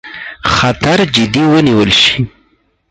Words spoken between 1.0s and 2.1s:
جدي ونیول